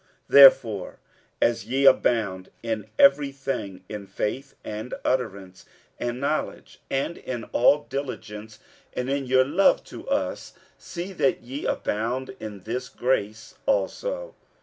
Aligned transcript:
47:008:007 0.01 0.09
Therefore, 0.29 0.99
as 1.43 1.65
ye 1.67 1.85
abound 1.85 2.49
in 2.63 2.89
every 2.97 3.31
thing, 3.31 3.83
in 3.87 4.07
faith, 4.07 4.55
and 4.63 4.95
utterance, 5.05 5.67
and 5.99 6.19
knowledge, 6.19 6.79
and 6.89 7.19
in 7.19 7.43
all 7.53 7.83
diligence, 7.83 8.57
and 8.93 9.11
in 9.11 9.27
your 9.27 9.45
love 9.45 9.83
to 9.83 10.09
us, 10.09 10.53
see 10.79 11.13
that 11.13 11.43
ye 11.43 11.67
abound 11.67 12.35
in 12.39 12.63
this 12.63 12.89
grace 12.89 13.53
also. 13.67 14.33